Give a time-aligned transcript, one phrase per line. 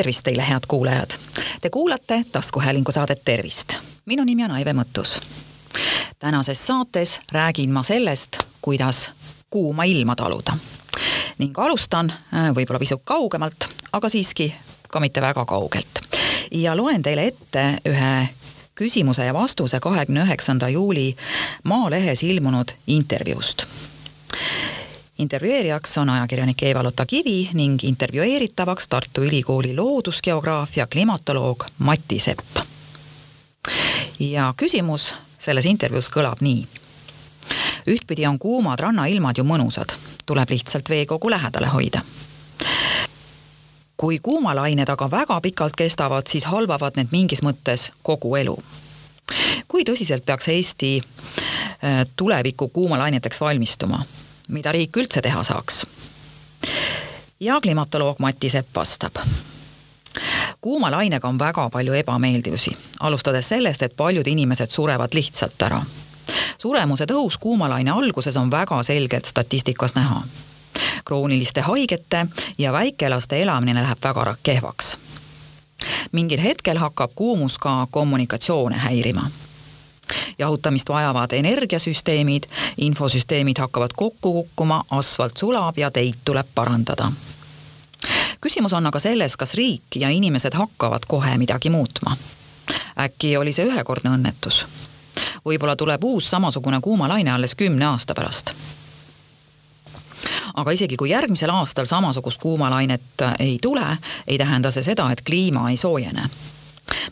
[0.00, 1.10] tervist teile, head kuulajad!
[1.60, 3.74] Te kuulate taskuhäälingu saadet Tervist.
[4.06, 5.20] minu nimi on Aive Mõttus.
[6.18, 9.10] tänases saates räägin ma sellest, kuidas
[9.50, 10.56] kuuma ilma taluda.
[11.38, 14.54] ning alustan äh, võib-olla pisut kaugemalt, aga siiski
[14.88, 16.00] ka mitte väga kaugelt.
[16.50, 18.28] ja loen teile ette ühe
[18.74, 21.16] küsimuse ja vastuse kahekümne üheksanda juuli
[21.64, 23.66] Maalehes ilmunud intervjuust
[25.20, 32.56] intervjueerijaks on ajakirjanik Eva-Lotta Kivi ning intervjueeritavaks Tartu Ülikooli loodusgeograafia klimatoloog Mati Sepp.
[34.20, 36.66] ja küsimus selles intervjuus kõlab nii.
[37.86, 39.92] ühtpidi on kuumad rannailmad ju mõnusad,
[40.26, 42.00] tuleb lihtsalt veekogu lähedale hoida
[43.96, 48.56] kui kuumalained aga väga pikalt kestavad, siis halvavad need mingis mõttes kogu elu.
[49.68, 51.02] kui tõsiselt peaks Eesti
[51.84, 54.04] äh, tuleviku kuumalaineteks valmistuma?
[54.50, 55.86] Mida riik üldse teha saaks?
[57.40, 59.16] ja klimatoloog Mati Sepp vastab
[60.60, 65.82] kuuma lainega on väga palju ebameeldivusi, alustades sellest, et paljud inimesed surevad lihtsalt ära.
[66.58, 70.22] suremuse tõus kuumalaine alguses on väga selgelt statistikas näha.
[71.04, 72.26] krooniliste haigete
[72.58, 74.96] ja väikelaste elamine läheb väga kehvaks.
[76.12, 79.30] mingil hetkel hakkab kuumus ka kommunikatsioone häirima
[80.40, 82.46] jahutamist vajavad energiasüsteemid,
[82.78, 87.12] infosüsteemid hakkavad kokku kukkuma, asfalt sulab ja teid tuleb parandada.
[88.40, 92.16] küsimus on aga selles, kas riik ja inimesed hakkavad kohe midagi muutma.
[92.98, 94.66] äkki oli see ühekordne õnnetus?
[95.44, 98.54] võib-olla tuleb uus samasugune kuumalaine alles kümne aasta pärast
[100.54, 103.96] aga isegi kui järgmisel aastal samasugust kuumalainet ei tule,
[104.26, 106.28] ei tähenda see seda, et kliima ei soojene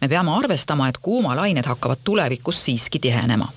[0.00, 3.48] me peame arvestama, et kuumalained hakkavad tulevikus siiski tihenema.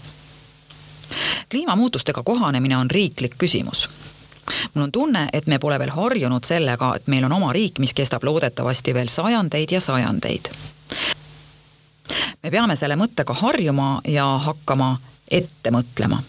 [1.49, 3.89] kliimamuutustega kohanemine on riiklik küsimus
[4.73, 7.93] mul on tunne, et me pole veel harjunud sellega, et meil on oma riik, mis
[7.93, 10.49] kestab loodetavasti veel sajandeid ja sajandeid.
[12.43, 14.97] me peame selle mõttega harjuma ja hakkama
[15.31, 16.23] ette mõtlema.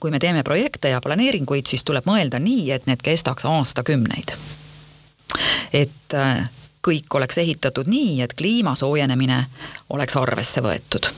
[0.00, 4.32] kui me teeme projekte ja planeeringuid, siis tuleb mõelda nii, et need kestaks aastakümneid.
[5.72, 6.14] et
[6.88, 9.44] kõik oleks ehitatud nii, et kliima soojenemine
[9.90, 11.08] oleks arvesse võetud.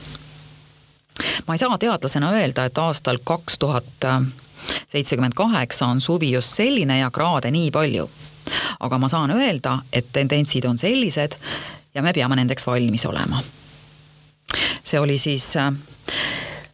[1.47, 4.07] ma ei saa teadlasena öelda, et aastal kaks tuhat
[4.87, 8.09] seitsekümmend kaheksa on suvi just selline ja kraade nii palju.
[8.79, 11.35] aga ma saan öelda, et tendentsid on sellised
[11.93, 13.43] ja me peame nendeks valmis olema.
[14.83, 15.73] see oli siis äh,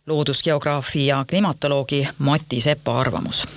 [0.05, 3.47] loodusgeograafi ja klimatoloogi Mati Sepa arvamus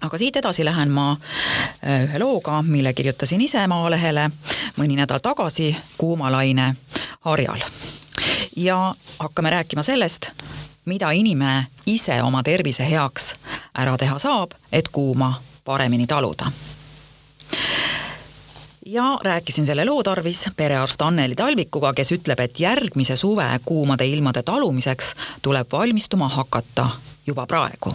[0.00, 4.30] aga siit edasi lähen ma äh, ühe looga, mille kirjutasin ise Maalehele
[4.78, 6.74] mõni nädal tagasi kuumalaine
[7.20, 7.60] harjal.
[8.56, 10.30] ja hakkame rääkima sellest,
[10.84, 13.34] mida inimene ise oma tervise heaks
[13.78, 16.52] ära teha saab, et kuuma paremini taluda.
[18.86, 24.42] ja rääkisin selle loo tarvis perearst Anneli Talvikuga, kes ütleb, et järgmise suve kuumade ilmade
[24.42, 26.90] talumiseks tuleb valmistuma hakata
[27.26, 27.94] juba praegu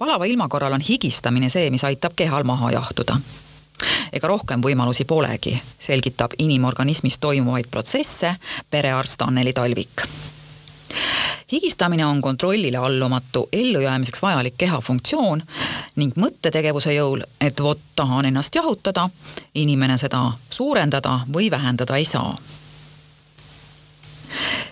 [0.00, 3.20] palava ilma korral on higistamine see, mis aitab kehal maha jahtuda.
[4.12, 8.34] ega rohkem võimalusi polegi, selgitab inimorganismis toimuvaid protsesse
[8.70, 10.04] perearst Anneli Talvik
[11.52, 15.42] higistamine on kontrollile allumatu ellujäämiseks vajalik keha funktsioon
[15.96, 19.08] ning mõttetegevuse jõul, et vot tahan ennast jahutada,
[19.54, 22.36] inimene seda suurendada või vähendada ei saa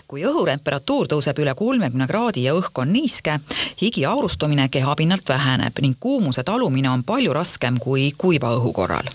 [0.09, 3.35] kui õhutemperatuur tõuseb üle kolmekümne kraadi ja õhk on niiske,
[3.81, 9.11] higi aurustumine kehapinnalt väheneb ning kuumuse talumine on palju raskem kui kuiva õhu korral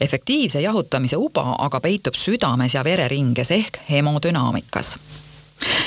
[0.00, 4.98] efektiivse jahutamise uba aga peitub südames ja vereringes ehk hemodünaamikas.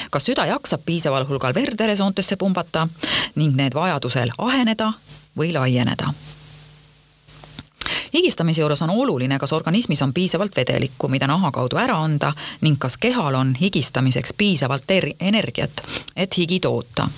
[0.10, 2.88] kas süda jaksab piisaval hulgal verd veresoontesse pumbata
[3.36, 4.94] ning need vajadusel aheneda
[5.38, 6.14] või laieneda
[8.16, 12.80] higistamise juures on oluline, kas organismis on piisavalt vedelikku, mida naha kaudu ära anda ning
[12.80, 15.84] kas kehal on higistamiseks piisavalt er-, energiat,
[16.16, 17.10] et higi toota.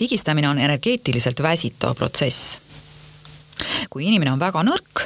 [0.00, 2.58] higistamine on energeetiliselt väsitav protsess
[3.90, 5.04] kui inimene on väga nõrk,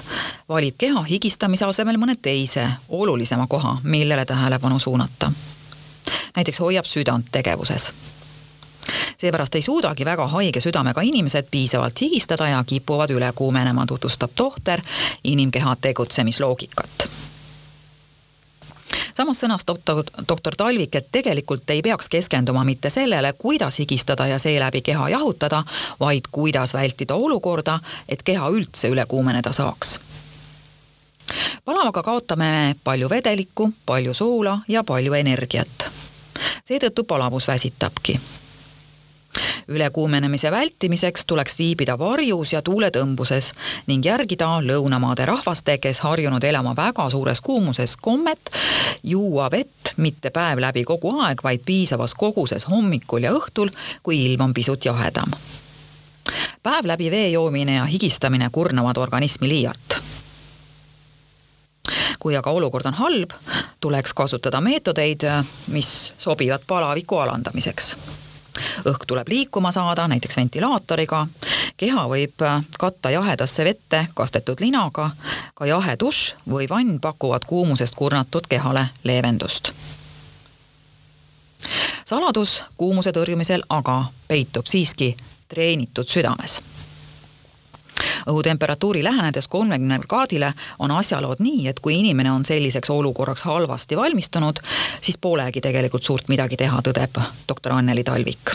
[0.48, 5.32] valib keha higistamise asemel mõne teise, olulisema koha, millele tähelepanu suunata.
[6.36, 7.92] näiteks hoiab südant tegevuses
[9.16, 14.82] seepärast ei suudagi väga haige südamega inimesed piisavalt higistada ja kipuvad üle kuumenema, tutvustab tohter
[15.24, 17.08] inimkeha tegutsemisloogikat
[19.18, 24.38] samas sõnas doktor, doktor Talvik, et tegelikult ei peaks keskenduma mitte sellele, kuidas higistada ja
[24.38, 25.64] seeläbi keha jahutada,
[26.00, 29.98] vaid kuidas vältida olukorda, et keha üldse üle kuumeneda saaks.
[31.64, 35.90] palavaga kaotame palju vedelikku, palju soola ja palju energiat.
[36.64, 38.20] seetõttu palavus väsitabki
[39.68, 43.52] ülekuumenemise vältimiseks tuleks viibida varjus ja tuuletõmbuses
[43.86, 48.50] ning järgida lõunamaade rahvaste, kes harjunud elama väga suures kuumuses kommet,
[49.02, 53.70] juua vett mitte päev läbi kogu aeg, vaid piisavas koguses hommikul ja õhtul,
[54.02, 55.32] kui ilm on pisut jahedam.
[56.62, 60.00] päev läbi vee joomine ja higistamine kurnavad organismi liialt
[62.18, 63.30] kui aga olukord on halb,
[63.80, 65.22] tuleks kasutada meetodeid,
[65.66, 67.94] mis sobivad palaviku alandamiseks
[68.84, 71.26] õhk tuleb liikuma saada, näiteks ventilaatoriga,
[71.76, 72.44] keha võib
[72.78, 75.10] katta jahedasse vette kastetud linaga,
[75.54, 79.72] ka jahe dušš või vann pakuvad kuumusest kurnatud kehale leevendust.
[82.04, 85.16] saladus kuumuse tõrjumisel aga peitub siiski
[85.48, 86.60] treenitud südames
[88.26, 94.60] õhutemperatuuri lähenedes kolmekümne kraadile on asjalood nii, et kui inimene on selliseks olukorraks halvasti valmistunud,
[95.00, 98.50] siis polegi tegelikult suurt midagi teha, tõdeb doktor Anneli Talvik.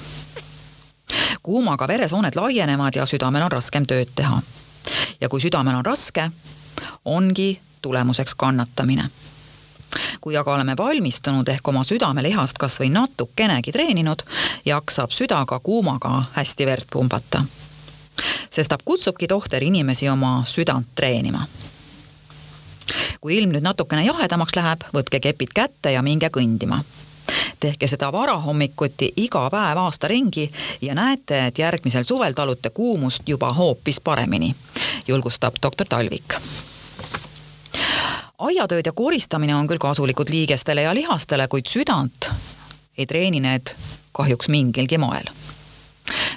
[1.43, 4.41] kuumaga veresooned laienevad ja südamel on raskem tööd teha.
[5.21, 6.31] ja kui südamel on raske,
[7.05, 9.09] ongi tulemuseks kannatamine
[10.21, 14.23] kui aga oleme valmistunud ehk oma südamelihast kas või natukenegi treeninud,
[14.65, 17.43] jaksab süda ka kuumaga hästi verd pumbata
[18.49, 21.47] sestap kutsubki tohter inimesi oma südant treenima.
[23.21, 26.83] kui ilm nüüd natukene jahedamaks läheb, võtke kepid kätte ja minge kõndima
[27.63, 30.51] tehke seda varahommikuti iga päev aasta ringi
[30.81, 34.55] ja näete, et järgmisel suvel talute kuumust juba hoopis paremini,
[35.07, 36.35] julgustab doktor Talvik.
[38.37, 42.27] aiatööd ja koristamine on küll kasulikud liigestele ja lihastele, kuid südant
[42.97, 43.71] ei treeni need
[44.11, 45.31] kahjuks mingilgi moel.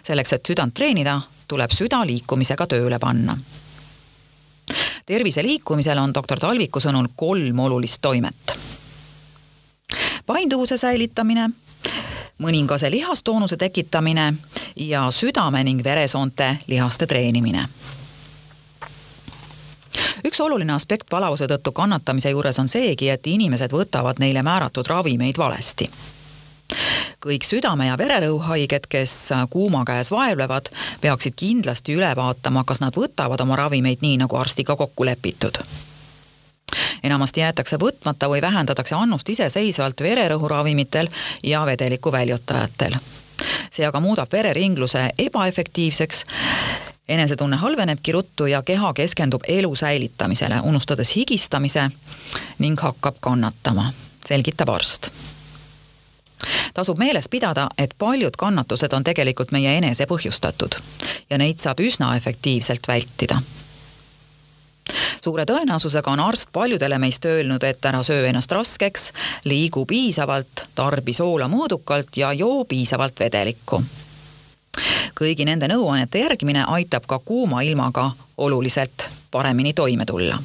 [0.03, 3.39] selleks, et südant treenida, tuleb süda liikumisega tööle panna.
[5.07, 8.59] tervise liikumisel on doktor Talviku sõnul kolm olulist toimet.
[10.27, 11.51] painduvuse säilitamine,
[12.39, 14.35] mõningase lihastoonuse tekitamine
[14.77, 17.69] ja südame ning veresoonte lihaste treenimine
[20.25, 25.39] üks oluline aspekt palavuse tõttu kannatamise juures on seegi, et inimesed võtavad neile määratud ravimeid
[25.39, 25.91] valesti
[27.27, 30.69] kõik südame- ja vererõhuhaiged, kes kuuma käes vaevlevad,
[31.01, 35.59] peaksid kindlasti üle vaatama, kas nad võtavad oma ravimeid nii, nagu arstiga kokku lepitud.
[37.03, 41.09] Enamasti jäetakse võtmata või vähendatakse annust iseseisvalt vererõhuravimitel
[41.43, 42.97] ja vedeliku väljutajatel.
[43.71, 46.25] see aga muudab vereringluse ebaefektiivseks,
[47.09, 51.91] enesetunne halvenebki ruttu ja keha keskendub elu säilitamisele, unustades higistamise
[52.59, 53.93] ning hakkab kannatama,
[54.27, 55.11] selgitab arst
[56.77, 60.77] tasub meeles pidada, et paljud kannatused on tegelikult meie enese põhjustatud
[61.31, 63.41] ja neid saab üsna efektiivselt vältida
[65.25, 69.09] suure tõenäosusega on arst paljudele meist öelnud, et ära söö ennast raskeks,
[69.45, 73.83] liigu piisavalt, tarbi soola mõõdukalt ja joo piisavalt vedelikku.
[75.17, 80.39] kõigi nende nõuannete järgimine aitab ka kuuma ilmaga oluliselt paremini toime tulla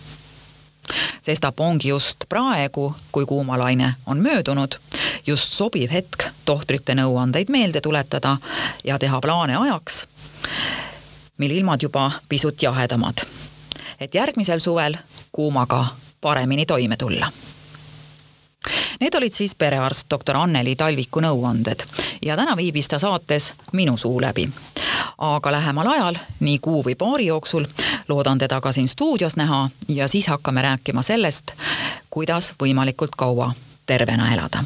[1.21, 4.75] sestap ongi just praegu, kui kuumalaine on möödunud,
[5.27, 8.37] just sobiv hetk tohtrite nõuandeid meelde tuletada
[8.83, 10.05] ja teha plaane ajaks,
[11.37, 13.25] mil ilmad juba pisut jahedamad.
[13.99, 14.97] et järgmisel suvel
[15.31, 15.85] kuumaga
[16.21, 17.31] paremini toime tulla
[19.01, 21.81] Need olid siis perearst doktor Anneli Talviku nõuanded
[22.21, 24.49] ja täna viibis ta saates minu suu läbi.
[25.17, 27.65] aga lähemal ajal, nii kuu või paari jooksul,
[28.07, 31.51] loodan teda ka siin stuudios näha ja siis hakkame rääkima sellest,
[32.09, 33.51] kuidas võimalikult kaua
[33.85, 34.63] tervena elada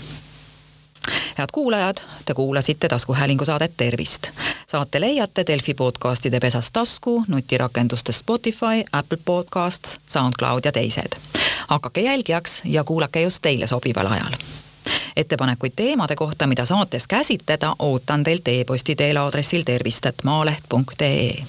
[1.37, 4.27] head kuulajad, te kuulasite taskuhäälingu saadet Tervist.
[4.67, 11.11] saate leiate Delfi podcastide pesast tasku, nutirakendustest Spotify, Apple Podcasts, SoundCloud ja teised.
[11.67, 14.33] hakake jälgijaks ja kuulake just teile sobival ajal
[15.15, 21.45] ettepanekuid teemade kohta, mida saates käsitleda, ootan teilt e-posti teel aadressil tervist.maaleht.ee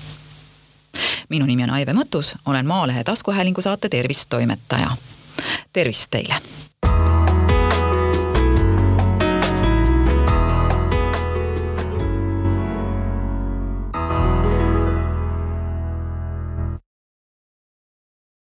[1.29, 4.97] minu nimi on Aive Mõttus, olen Maalehe taskuhäälingu saate Tervist toimetaja.
[5.73, 6.66] tervist teile!